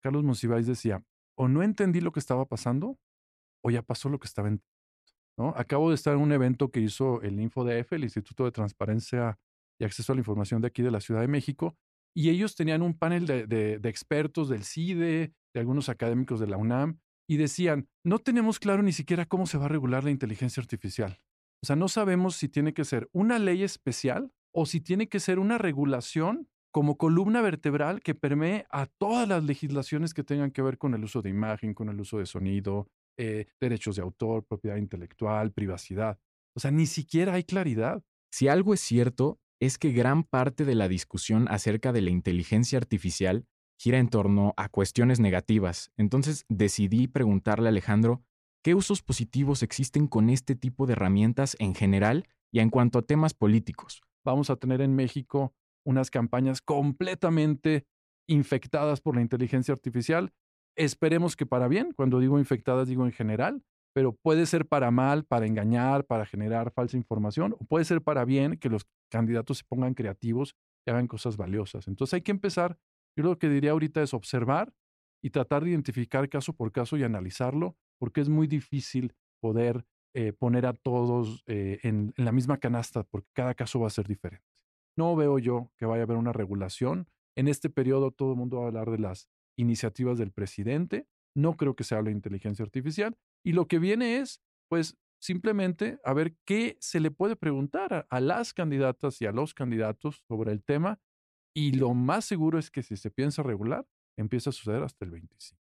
Carlos 0.03 0.23
Monsiváis 0.23 0.67
decía, 0.67 1.03
o 1.35 1.49
no 1.49 1.63
entendí 1.63 2.01
lo 2.01 2.13
que 2.13 2.21
estaba 2.21 2.47
pasando, 2.47 2.99
o 3.63 3.71
ya 3.71 3.83
pasó 3.83 4.09
lo 4.11 4.19
que 4.19 4.27
estaba 4.27 4.51
Acabo 5.57 5.89
de 5.89 5.97
estar 5.97 6.15
en 6.15 6.21
un 6.21 6.33
evento 6.33 6.71
que 6.71 6.81
hizo 6.81 7.21
el 7.23 7.41
InfoDF, 7.41 7.93
el 7.93 8.05
Instituto 8.05 8.45
de 8.45 8.53
Transparencia 8.53 9.39
y 9.81 9.85
Acceso 9.85 10.13
a 10.13 10.15
la 10.15 10.21
Información 10.21 10.61
de 10.61 10.69
aquí 10.69 10.83
de 10.83 10.91
la 10.91 11.01
Ciudad 11.01 11.23
de 11.23 11.29
México, 11.29 11.77
y 12.17 12.31
ellos 12.31 12.55
tenían 12.55 12.83
un 12.83 12.97
panel 12.97 13.27
de, 13.27 13.81
expertos 13.83 14.49
del 14.49 14.65
CIDE, 14.65 15.35
de 15.53 15.61
algunos 15.61 15.89
académicos 15.89 16.39
de 16.39 16.47
la 16.47 16.57
UNAM, 16.57 17.01
y 17.29 17.39
decían, 17.39 17.89
no 18.05 18.21
tenemos 18.21 18.61
claro 18.61 18.83
ni 18.83 18.93
siquiera 18.93 19.27
cómo 19.27 19.47
se 19.47 19.59
va 19.59 19.65
a 19.65 19.69
regular 19.69 20.05
la 20.05 20.11
inteligencia 20.11 20.61
artificial. 20.61 21.19
O 21.63 21.67
sea, 21.67 21.77
no 21.77 21.89
sabemos 21.89 22.37
si 22.37 22.49
tiene 22.49 22.75
que 22.75 22.85
ser 22.85 23.09
una 23.13 23.39
ley 23.39 23.63
especial 23.63 24.33
o 24.53 24.67
si 24.67 24.81
tiene 24.81 25.09
que 25.09 25.21
ser 25.21 25.39
una 25.39 25.59
regulación 25.59 26.49
como 26.73 26.97
columna 26.97 27.41
vertebral 27.41 28.01
que 28.01 28.15
permee 28.15 28.67
a 28.71 28.87
todas 28.87 29.29
las 29.29 29.45
legislaciones 29.45 30.13
que 30.13 30.25
tengan 30.25 30.51
que 30.51 30.63
ver 30.63 30.77
con 30.77 30.95
el 30.95 31.05
uso 31.05 31.23
de 31.23 31.31
imagen, 31.31 31.73
con 31.73 31.89
el 31.89 32.01
uso 32.01 32.19
de 32.19 32.27
sonido, 32.27 32.89
eh, 33.17 33.47
derechos 33.61 33.97
de 33.97 34.03
autor, 34.03 34.45
propiedad 34.45 34.77
intelectual, 34.77 35.53
privacidad. 35.53 36.19
O 36.57 36.61
sea, 36.61 36.73
ni 36.73 36.87
siquiera 36.87 37.35
hay 37.35 37.45
claridad. 37.45 38.03
Si 38.33 38.49
algo 38.49 38.75
es 38.75 38.81
cierto, 38.81 39.39
es 39.61 39.79
que 39.79 39.93
gran 39.93 40.25
parte 40.25 40.65
de 40.65 40.75
la 40.75 40.89
discusión 40.89 41.47
acerca 41.49 41.93
de 41.93 42.01
la 42.01 42.11
inteligencia 42.11 42.77
artificial 42.77 43.47
gira 43.79 43.99
en 43.99 44.09
torno 44.09 44.55
a 44.57 44.69
cuestiones 44.69 45.21
negativas. 45.21 45.93
Entonces 45.97 46.45
decidí 46.49 47.07
preguntarle 47.07 47.69
a 47.69 47.71
Alejandro 47.71 48.25
qué 48.65 48.75
usos 48.75 49.03
positivos 49.03 49.63
existen 49.63 50.09
con 50.09 50.29
este 50.29 50.57
tipo 50.57 50.87
de 50.87 50.95
herramientas 50.95 51.55
en 51.61 51.75
general 51.77 52.27
y 52.53 52.59
en 52.59 52.71
cuanto 52.71 52.99
a 52.99 53.03
temas 53.03 53.35
políticos. 53.35 54.03
Vamos 54.25 54.51
a 54.51 54.57
tener 54.57 54.81
en 54.81 54.97
México 54.97 55.55
unas 55.85 56.11
campañas 56.11 56.61
completamente 56.61 57.87
infectadas 58.27 59.01
por 59.01 59.15
la 59.15 59.23
inteligencia 59.23 59.73
artificial 59.73 60.33
Esperemos 60.77 61.37
que 61.37 61.47
para 61.47 61.69
bien, 61.69 61.93
cuando 61.93 62.19
digo 62.19 62.39
infectadas 62.39 62.89
digo 62.89 63.05
en 63.05 63.13
general, 63.13 63.63
pero 63.93 64.13
puede 64.13 64.45
ser 64.47 64.67
para 64.67 64.91
mal, 64.91 65.25
para 65.25 65.47
engañar, 65.47 66.05
para 66.05 66.27
generar 66.27 66.73
falsa 66.73 66.97
información, 66.97 67.55
o 67.59 67.65
puede 67.65 67.85
ser 67.85 68.03
para 68.03 68.25
bien 68.25 68.57
que 68.59 68.69
los 68.69 68.87
candidatos 69.09 69.59
se 69.59 69.65
pongan 69.65 69.95
creativos 69.95 70.57
y 70.85 70.91
hagan 70.91 71.07
cosas 71.07 71.37
valiosas. 71.37 71.87
Entonces 71.87 72.15
hay 72.15 72.23
que 72.23 72.33
empezar, 72.33 72.77
yo 73.17 73.23
lo 73.25 73.39
que 73.39 73.49
diría 73.49 73.71
ahorita 73.71 74.03
es 74.03 74.15
observar 74.15 74.73
y 75.23 75.31
tratar 75.31 75.63
de 75.63 75.71
identificar 75.71 76.29
caso 76.29 76.55
por 76.55 76.73
caso 76.73 76.97
y 76.97 77.05
analizarlo, 77.05 77.77
porque 77.99 78.21
es 78.21 78.29
muy 78.29 78.47
difícil 78.47 79.15
poder 79.41 79.85
eh, 80.15 80.33
poner 80.33 80.67
a 80.67 80.73
todos 80.73 81.43
eh, 81.47 81.81
en, 81.83 82.15
en 82.17 82.25
la 82.25 82.33
misma 82.33 82.59
canasta, 82.59 83.03
porque 83.03 83.29
cada 83.35 83.55
caso 83.55 83.81
va 83.81 83.89
a 83.89 83.91
ser 83.91 84.07
diferente. 84.07 84.47
No 84.97 85.17
veo 85.17 85.39
yo 85.39 85.73
que 85.77 85.87
vaya 85.87 86.03
a 86.03 86.05
haber 86.05 86.17
una 86.17 86.33
regulación. 86.33 87.09
En 87.37 87.49
este 87.49 87.69
periodo 87.69 88.13
todo 88.13 88.33
el 88.33 88.39
mundo 88.39 88.59
va 88.59 88.65
a 88.65 88.69
hablar 88.69 88.91
de 88.91 88.99
las 88.99 89.29
iniciativas 89.57 90.19
del 90.19 90.31
presidente. 90.31 91.09
No 91.37 91.57
creo 91.57 91.75
que 91.75 91.85
se 91.85 91.95
hable 91.95 92.11
de 92.11 92.17
inteligencia 92.17 92.65
artificial. 92.65 93.17
Y 93.45 93.53
lo 93.53 93.67
que 93.67 93.79
viene 93.79 94.19
es, 94.19 94.41
pues, 94.69 94.97
simplemente 95.21 95.99
a 96.05 96.13
ver 96.13 96.37
qué 96.45 96.77
se 96.81 97.01
le 97.01 97.11
puede 97.11 97.35
preguntar 97.35 98.07
a, 98.09 98.21
las 98.21 98.53
candidatas 98.53 99.21
y 99.23 99.27
a 99.27 99.33
los 99.33 99.55
candidatos 99.55 100.23
sobre 100.29 100.53
el 100.53 100.63
tema. 100.63 101.01
Y 101.57 101.73
lo 101.73 101.95
más 101.95 102.25
seguro 102.25 102.59
es 102.59 102.71
que 102.71 102.83
si 102.83 102.97
se 102.97 103.11
piensa 103.11 103.43
regular, 103.43 103.87
empieza 104.19 104.51
a 104.51 104.53
suceder 104.53 104.83
hasta 104.83 105.05
el 105.05 105.13
25. 105.13 105.64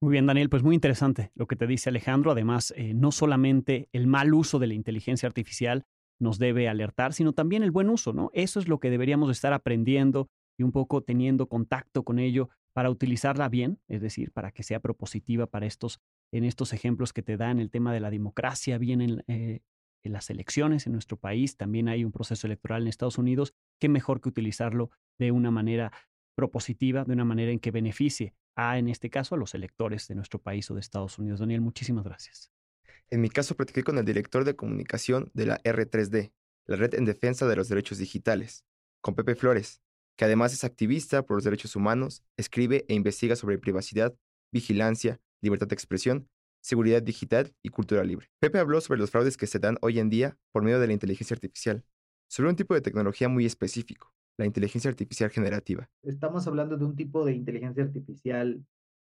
Muy 0.00 0.12
bien, 0.12 0.26
Daniel, 0.26 0.48
pues 0.48 0.62
muy 0.62 0.76
interesante 0.76 1.32
lo 1.34 1.48
que 1.48 1.56
te 1.56 1.66
dice 1.66 1.90
Alejandro. 1.90 2.30
Además, 2.30 2.72
eh, 2.76 2.94
no 2.94 3.10
solamente 3.10 3.88
el 3.92 4.06
mal 4.06 4.32
uso 4.32 4.60
de 4.60 4.68
la 4.68 4.74
inteligencia 4.74 5.26
artificial 5.26 5.86
nos 6.20 6.38
debe 6.38 6.68
alertar, 6.68 7.12
sino 7.14 7.32
también 7.32 7.64
el 7.64 7.72
buen 7.72 7.90
uso, 7.90 8.12
¿no? 8.12 8.30
Eso 8.32 8.60
es 8.60 8.68
lo 8.68 8.78
que 8.78 8.90
deberíamos 8.90 9.28
estar 9.30 9.52
aprendiendo 9.52 10.28
y 10.56 10.62
un 10.62 10.70
poco 10.70 11.02
teniendo 11.02 11.48
contacto 11.48 12.04
con 12.04 12.20
ello 12.20 12.48
para 12.72 12.90
utilizarla 12.90 13.48
bien, 13.48 13.80
es 13.88 14.00
decir, 14.00 14.30
para 14.30 14.52
que 14.52 14.62
sea 14.62 14.78
propositiva 14.78 15.46
para 15.46 15.66
estos, 15.66 16.00
en 16.32 16.44
estos 16.44 16.72
ejemplos 16.72 17.12
que 17.12 17.22
te 17.22 17.36
dan 17.36 17.58
el 17.58 17.70
tema 17.70 17.92
de 17.92 17.98
la 17.98 18.10
democracia, 18.10 18.78
bien 18.78 19.24
eh, 19.26 19.62
en, 20.04 20.12
las 20.12 20.30
elecciones 20.30 20.86
en 20.86 20.92
nuestro 20.92 21.16
país, 21.16 21.56
también 21.56 21.88
hay 21.88 22.04
un 22.04 22.12
proceso 22.12 22.46
electoral 22.46 22.82
en 22.82 22.88
Estados 22.88 23.18
Unidos, 23.18 23.52
qué 23.80 23.88
mejor 23.88 24.20
que 24.20 24.28
utilizarlo 24.28 24.90
de 25.18 25.32
una 25.32 25.50
manera 25.50 25.92
propositiva, 26.36 27.04
de 27.04 27.14
una 27.14 27.24
manera 27.24 27.50
en 27.50 27.58
que 27.58 27.72
beneficie 27.72 28.34
a, 28.58 28.76
en 28.76 28.88
este 28.88 29.08
caso, 29.08 29.36
a 29.36 29.38
los 29.38 29.54
electores 29.54 30.08
de 30.08 30.16
nuestro 30.16 30.40
país 30.40 30.68
o 30.68 30.74
de 30.74 30.80
Estados 30.80 31.16
Unidos. 31.18 31.38
Daniel, 31.38 31.60
muchísimas 31.60 32.04
gracias. 32.04 32.50
En 33.08 33.20
mi 33.20 33.30
caso, 33.30 33.54
practiqué 33.54 33.84
con 33.84 33.98
el 33.98 34.04
director 34.04 34.44
de 34.44 34.56
comunicación 34.56 35.30
de 35.32 35.46
la 35.46 35.62
R3D, 35.62 36.32
la 36.66 36.76
Red 36.76 36.94
en 36.94 37.04
Defensa 37.04 37.46
de 37.46 37.54
los 37.54 37.68
Derechos 37.68 37.98
Digitales, 37.98 38.64
con 39.00 39.14
Pepe 39.14 39.36
Flores, 39.36 39.80
que 40.16 40.24
además 40.24 40.52
es 40.52 40.64
activista 40.64 41.24
por 41.24 41.36
los 41.36 41.44
derechos 41.44 41.76
humanos, 41.76 42.24
escribe 42.36 42.84
e 42.88 42.94
investiga 42.94 43.36
sobre 43.36 43.58
privacidad, 43.58 44.18
vigilancia, 44.50 45.20
libertad 45.40 45.68
de 45.68 45.74
expresión, 45.74 46.28
seguridad 46.60 47.00
digital 47.00 47.54
y 47.62 47.68
cultura 47.68 48.02
libre. 48.02 48.28
Pepe 48.40 48.58
habló 48.58 48.80
sobre 48.80 48.98
los 48.98 49.12
fraudes 49.12 49.36
que 49.36 49.46
se 49.46 49.60
dan 49.60 49.78
hoy 49.82 50.00
en 50.00 50.10
día 50.10 50.36
por 50.50 50.64
medio 50.64 50.80
de 50.80 50.88
la 50.88 50.92
inteligencia 50.92 51.34
artificial, 51.34 51.84
sobre 52.26 52.50
un 52.50 52.56
tipo 52.56 52.74
de 52.74 52.80
tecnología 52.80 53.28
muy 53.28 53.46
específico, 53.46 54.12
la 54.38 54.46
inteligencia 54.46 54.90
artificial 54.90 55.30
generativa. 55.30 55.90
Estamos 56.02 56.46
hablando 56.46 56.78
de 56.78 56.84
un 56.84 56.96
tipo 56.96 57.24
de 57.24 57.34
inteligencia 57.34 57.82
artificial 57.82 58.64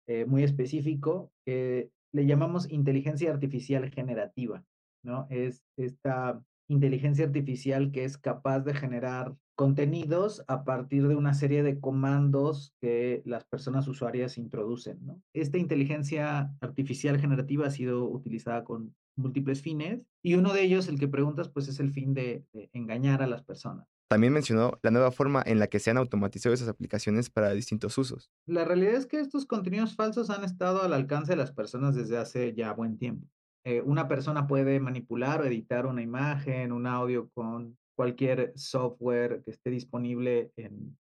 eh, 0.06 0.24
muy 0.24 0.44
específico 0.44 1.32
que 1.44 1.90
le 2.12 2.26
llamamos 2.26 2.70
inteligencia 2.70 3.30
artificial 3.30 3.90
generativa, 3.90 4.64
¿no? 5.02 5.26
Es 5.28 5.64
esta 5.76 6.40
inteligencia 6.68 7.26
artificial 7.26 7.90
que 7.90 8.04
es 8.04 8.16
capaz 8.16 8.60
de 8.60 8.74
generar 8.74 9.34
contenidos 9.56 10.44
a 10.46 10.64
partir 10.64 11.08
de 11.08 11.16
una 11.16 11.34
serie 11.34 11.62
de 11.62 11.80
comandos 11.80 12.74
que 12.80 13.22
las 13.24 13.44
personas 13.44 13.88
usuarias 13.88 14.38
introducen. 14.38 14.98
¿no? 15.04 15.20
Esta 15.32 15.58
inteligencia 15.58 16.54
artificial 16.60 17.18
generativa 17.18 17.66
ha 17.66 17.70
sido 17.70 18.08
utilizada 18.08 18.64
con 18.64 18.94
múltiples 19.16 19.62
fines 19.62 20.02
y 20.22 20.34
uno 20.34 20.52
de 20.52 20.62
ellos, 20.62 20.88
el 20.88 21.00
que 21.00 21.08
preguntas, 21.08 21.48
pues 21.48 21.66
es 21.68 21.80
el 21.80 21.90
fin 21.90 22.14
de, 22.14 22.44
de 22.52 22.70
engañar 22.72 23.20
a 23.22 23.26
las 23.26 23.42
personas. 23.42 23.88
También 24.08 24.32
mencionó 24.32 24.78
la 24.82 24.90
nueva 24.90 25.12
forma 25.12 25.42
en 25.44 25.58
la 25.58 25.66
que 25.66 25.78
se 25.78 25.90
han 25.90 25.98
automatizado 25.98 26.54
esas 26.54 26.68
aplicaciones 26.68 27.28
para 27.28 27.50
distintos 27.50 27.98
usos. 27.98 28.30
La 28.46 28.64
realidad 28.64 28.94
es 28.94 29.06
que 29.06 29.20
estos 29.20 29.44
contenidos 29.44 29.94
falsos 29.94 30.30
han 30.30 30.44
estado 30.44 30.82
al 30.82 30.94
alcance 30.94 31.32
de 31.32 31.36
las 31.36 31.52
personas 31.52 31.94
desde 31.94 32.16
hace 32.16 32.54
ya 32.54 32.72
buen 32.72 32.96
tiempo. 32.96 33.26
Eh, 33.64 33.82
una 33.82 34.08
persona 34.08 34.46
puede 34.46 34.80
manipular 34.80 35.42
o 35.42 35.44
editar 35.44 35.84
una 35.84 36.00
imagen, 36.00 36.72
un 36.72 36.86
audio 36.86 37.28
con 37.34 37.76
cualquier 37.94 38.52
software 38.56 39.42
que 39.44 39.50
esté 39.50 39.68
disponible 39.68 40.52
en 40.56 40.96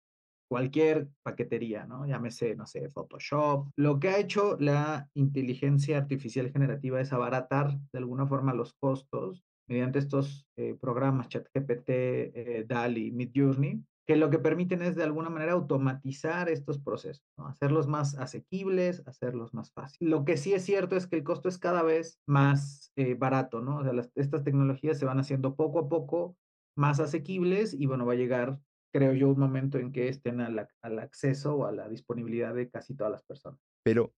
cualquier 0.50 1.08
paquetería, 1.22 1.86
¿no? 1.86 2.06
Llámese, 2.06 2.56
no 2.56 2.66
sé, 2.66 2.88
Photoshop. 2.90 3.68
Lo 3.76 4.00
que 4.00 4.08
ha 4.08 4.18
hecho 4.18 4.56
la 4.58 5.08
inteligencia 5.14 5.96
artificial 5.96 6.50
generativa 6.50 7.00
es 7.00 7.12
abaratar 7.12 7.78
de 7.92 7.98
alguna 7.98 8.26
forma 8.26 8.54
los 8.54 8.74
costos 8.74 9.44
mediante 9.68 9.98
estos 9.98 10.46
eh, 10.56 10.76
programas 10.80 11.28
ChatGPT, 11.28 11.88
eh, 11.88 12.64
DALI, 12.66 13.12
Midjourney, 13.12 13.84
que 14.08 14.16
lo 14.16 14.30
que 14.30 14.38
permiten 14.38 14.80
es 14.80 14.96
de 14.96 15.02
alguna 15.02 15.28
manera 15.28 15.52
automatizar 15.52 16.48
estos 16.48 16.78
procesos, 16.78 17.22
hacerlos 17.36 17.88
más 17.88 18.16
asequibles, 18.16 19.06
hacerlos 19.06 19.52
más 19.52 19.70
fáciles. 19.72 20.10
Lo 20.10 20.24
que 20.24 20.38
sí 20.38 20.54
es 20.54 20.64
cierto 20.64 20.96
es 20.96 21.06
que 21.06 21.16
el 21.16 21.24
costo 21.24 21.50
es 21.50 21.58
cada 21.58 21.82
vez 21.82 22.18
más 22.26 22.90
eh, 22.96 23.14
barato, 23.14 23.60
¿no? 23.60 23.76
O 23.76 23.84
sea, 23.84 23.92
estas 24.14 24.44
tecnologías 24.44 24.98
se 24.98 25.04
van 25.04 25.20
haciendo 25.20 25.56
poco 25.56 25.80
a 25.80 25.88
poco 25.90 26.38
más 26.74 27.00
asequibles 27.00 27.74
y 27.74 27.84
bueno, 27.84 28.06
va 28.06 28.14
a 28.14 28.16
llegar, 28.16 28.58
creo 28.94 29.12
yo, 29.12 29.28
un 29.28 29.38
momento 29.38 29.78
en 29.78 29.92
que 29.92 30.08
estén 30.08 30.40
al, 30.40 30.66
al 30.80 30.98
acceso 31.00 31.56
o 31.56 31.66
a 31.66 31.72
la 31.72 31.86
disponibilidad 31.90 32.54
de 32.54 32.70
casi 32.70 32.94
todas 32.94 33.12
las 33.12 33.24
personas. 33.24 33.60
Pero, 33.82 34.14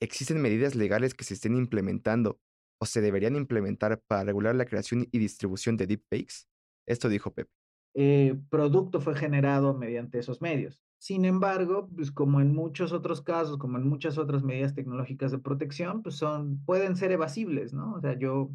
¿existen 0.00 0.40
medidas 0.40 0.74
legales 0.74 1.12
que 1.12 1.24
se 1.24 1.34
estén 1.34 1.54
implementando 1.54 2.40
o 2.78 2.86
se 2.86 3.00
deberían 3.00 3.36
implementar 3.36 4.00
para 4.06 4.24
regular 4.24 4.54
la 4.54 4.64
creación 4.64 5.08
y 5.10 5.18
distribución 5.18 5.76
de 5.76 5.86
deepfakes? 5.86 6.46
Esto 6.86 7.08
dijo 7.08 7.32
Pepe. 7.32 7.50
Eh, 7.94 8.38
producto 8.50 9.00
fue 9.00 9.16
generado 9.16 9.74
mediante 9.74 10.18
esos 10.18 10.40
medios. 10.40 10.82
Sin 10.98 11.24
embargo, 11.24 11.88
pues 11.94 12.10
como 12.10 12.40
en 12.40 12.54
muchos 12.54 12.92
otros 12.92 13.22
casos, 13.22 13.58
como 13.58 13.78
en 13.78 13.88
muchas 13.88 14.18
otras 14.18 14.42
medidas 14.42 14.74
tecnológicas 14.74 15.30
de 15.30 15.38
protección, 15.38 16.02
pues 16.02 16.16
son, 16.16 16.64
pueden 16.64 16.96
ser 16.96 17.12
evasibles, 17.12 17.72
¿no? 17.72 17.94
O 17.94 18.00
sea, 18.00 18.18
yo, 18.18 18.50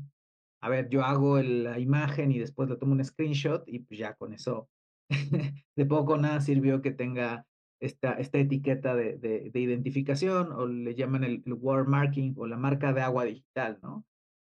a 0.62 0.70
ver, 0.70 0.90
yo 0.90 1.04
hago 1.04 1.42
la 1.42 1.80
imagen 1.80 2.32
y 2.32 2.40
después 2.40 2.70
le 2.70 2.76
tomo 2.78 2.94
un 2.94 3.04
screenshot 3.04 3.64
y 3.68 3.80
pues 3.80 4.00
ya 4.00 4.14
con 4.16 4.34
eso, 4.34 4.70
de 5.76 5.86
poco 5.86 6.18
nada 6.18 6.42
sirvió 6.42 6.82
que 6.82 6.92
tenga 6.92 7.46
esta, 7.80 8.14
esta 8.14 8.38
etiqueta 8.40 8.96
de, 8.96 9.18
de, 9.18 9.60
identificación 9.60 10.54
o 10.54 10.66
le 10.68 10.96
llaman 10.96 11.26
el, 11.26 11.44
el 11.46 11.54
watermarking 11.54 12.36
o 12.38 12.48
la 12.48 12.56
marca 12.56 12.94
de 12.94 13.02
agua 13.02 13.26
digital, 13.26 13.80
¿no? 13.82 14.06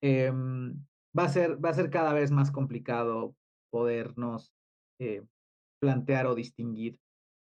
Em, 0.07 0.75
va, 1.19 1.25
a 1.25 1.29
ser, 1.31 1.65
va 1.65 1.71
a 1.71 1.75
ser 1.75 1.89
cada 1.89 2.13
vez 2.13 2.31
más 2.31 2.51
complicado 2.51 3.35
podernos 3.71 4.53
eh, 5.01 5.23
plantear 5.81 6.27
o 6.27 6.35
distinguir 6.35 6.99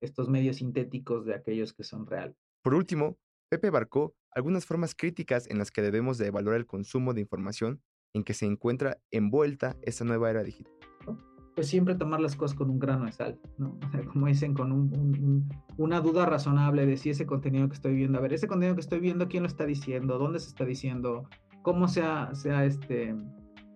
estos 0.01 0.29
medios 0.29 0.55
sintéticos 0.57 1.25
de 1.25 1.35
aquellos 1.35 1.73
que 1.73 1.83
son 1.83 2.07
reales. 2.07 2.37
Por 2.63 2.73
último, 2.73 3.17
Pepe 3.49 3.69
barcó 3.69 4.15
algunas 4.31 4.65
formas 4.65 4.95
críticas 4.95 5.49
en 5.49 5.57
las 5.57 5.69
que 5.69 5.81
debemos 5.81 6.17
de 6.17 6.27
evaluar 6.27 6.55
el 6.55 6.65
consumo 6.65 7.13
de 7.13 7.19
información 7.19 7.81
en 8.13 8.23
que 8.23 8.33
se 8.33 8.45
encuentra 8.45 9.01
envuelta 9.11 9.75
esta 9.81 10.05
nueva 10.05 10.29
era 10.29 10.41
digital. 10.41 10.73
Pues 11.55 11.67
siempre 11.67 11.95
tomar 11.95 12.21
las 12.21 12.37
cosas 12.37 12.57
con 12.57 12.69
un 12.69 12.79
grano 12.79 13.05
de 13.05 13.11
sal, 13.11 13.37
¿no? 13.57 13.77
como 14.13 14.27
dicen, 14.27 14.53
con 14.53 15.49
una 15.75 15.99
duda 15.99 16.25
razonable 16.25 16.85
de 16.85 16.95
si 16.95 17.09
ese 17.09 17.25
contenido 17.25 17.67
que 17.67 17.75
estoy 17.75 17.95
viendo, 17.95 18.17
a 18.17 18.21
ver, 18.21 18.31
ese 18.31 18.47
contenido 18.47 18.75
que 18.75 18.81
estoy 18.81 19.01
viendo, 19.01 19.27
¿quién 19.27 19.43
lo 19.43 19.47
está 19.47 19.65
diciendo? 19.65 20.17
¿Dónde 20.17 20.39
se 20.39 20.47
está 20.47 20.63
diciendo? 20.63 21.29
¿Cómo 21.65 21.87
se 21.87 22.03
ha, 22.03 22.31
este, 22.63 23.15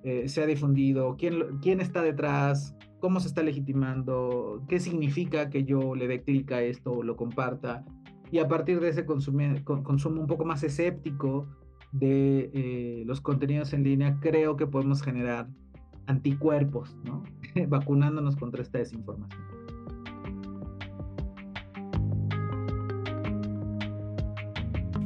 eh, 0.03 0.29
se 0.29 0.43
ha 0.43 0.45
difundido? 0.45 1.17
¿Quién, 1.17 1.59
¿Quién 1.59 1.81
está 1.81 2.03
detrás? 2.03 2.75
cómo 2.99 3.19
se 3.19 3.27
está 3.27 3.43
legitimando, 3.43 4.63
qué 4.67 4.79
significa 4.79 5.49
que 5.49 5.63
yo 5.63 5.95
le 5.95 6.07
dé 6.07 6.21
clic 6.21 6.51
a 6.51 6.61
esto 6.61 6.91
o 6.91 7.03
lo 7.03 7.15
comparta. 7.15 7.85
Y 8.31 8.39
a 8.39 8.47
partir 8.47 8.79
de 8.79 8.89
ese 8.89 9.05
consumo, 9.05 9.55
consumo 9.63 10.21
un 10.21 10.27
poco 10.27 10.45
más 10.45 10.63
escéptico 10.63 11.47
de 11.91 12.51
eh, 12.53 13.03
los 13.05 13.21
contenidos 13.21 13.73
en 13.73 13.83
línea, 13.83 14.19
creo 14.19 14.55
que 14.55 14.67
podemos 14.67 15.01
generar 15.01 15.47
anticuerpos, 16.05 16.95
¿no? 17.03 17.23
Vacunándonos 17.69 18.35
contra 18.35 18.61
esta 18.61 18.77
desinformación. 18.77 19.58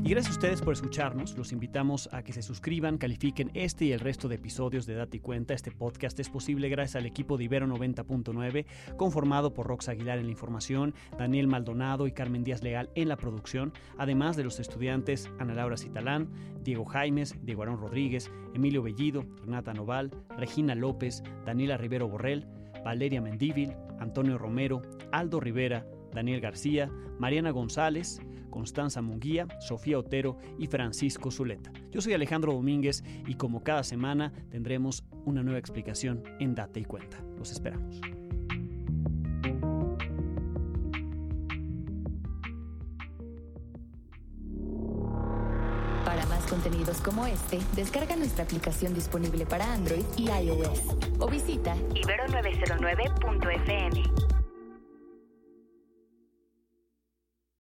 Y 0.05 0.09
gracias 0.09 0.35
a 0.35 0.37
ustedes 0.37 0.61
por 0.61 0.73
escucharnos. 0.73 1.37
Los 1.37 1.53
invitamos 1.53 2.09
a 2.11 2.23
que 2.23 2.33
se 2.33 2.41
suscriban, 2.41 2.97
califiquen 2.97 3.51
este 3.53 3.85
y 3.85 3.93
el 3.93 4.01
resto 4.01 4.27
de 4.27 4.35
episodios 4.35 4.85
de 4.85 4.95
Date 4.95 5.15
y 5.15 5.19
Cuenta. 5.21 5.53
Este 5.53 5.71
podcast 5.71 6.19
es 6.19 6.27
posible 6.27 6.67
gracias 6.67 6.97
al 6.97 7.05
equipo 7.05 7.37
de 7.37 7.45
Ibero 7.45 7.67
90.9, 7.67 8.65
conformado 8.97 9.53
por 9.53 9.65
Rox 9.65 9.87
Aguilar 9.87 10.19
en 10.19 10.25
la 10.25 10.31
información, 10.31 10.93
Daniel 11.17 11.47
Maldonado 11.47 12.05
y 12.05 12.11
Carmen 12.11 12.43
Díaz 12.43 12.61
Leal 12.63 12.89
en 12.95 13.07
la 13.07 13.15
producción, 13.15 13.71
además 13.97 14.35
de 14.35 14.43
los 14.43 14.59
estudiantes 14.59 15.31
Ana 15.39 15.53
Laura 15.53 15.77
Citalán, 15.77 16.27
Diego 16.65 16.83
Jaimes, 16.83 17.37
Diego 17.41 17.63
Arón 17.63 17.79
Rodríguez, 17.79 18.29
Emilio 18.53 18.83
Bellido, 18.83 19.25
Renata 19.45 19.73
Noval, 19.73 20.11
Regina 20.37 20.75
López, 20.75 21.23
Daniela 21.45 21.77
Rivero 21.77 22.09
Borrell, 22.09 22.45
Valeria 22.83 23.21
Mendívil, 23.21 23.71
Antonio 24.01 24.37
Romero, 24.37 24.81
Aldo 25.13 25.39
Rivera, 25.39 25.87
Daniel 26.11 26.41
García, 26.41 26.91
Mariana 27.19 27.51
González, 27.51 28.19
Constanza 28.53 29.01
Munguía, 29.01 29.47
Sofía 29.59 29.97
Otero 29.97 30.37
y 30.59 30.67
Francisco 30.67 31.31
Zuleta. 31.31 31.71
Yo 31.91 32.01
soy 32.01 32.13
Alejandro 32.13 32.53
Domínguez 32.53 33.03
y 33.25 33.33
como 33.33 33.63
cada 33.63 33.83
semana 33.83 34.31
tendremos 34.51 35.03
una 35.25 35.41
nueva 35.41 35.57
explicación 35.57 36.21
en 36.39 36.53
Date 36.53 36.81
y 36.81 36.85
Cuenta. 36.85 37.17
Los 37.35 37.51
esperamos. 37.51 37.99
Para 46.05 46.23
más 46.27 46.45
contenidos 46.45 47.01
como 47.01 47.25
este, 47.25 47.57
descarga 47.75 48.15
nuestra 48.15 48.43
aplicación 48.43 48.93
disponible 48.93 49.47
para 49.47 49.73
Android 49.73 50.05
y 50.15 50.29
iOS 50.29 50.95
o 51.17 51.27
visita 51.27 51.75
ibero909.fm. 51.75 54.32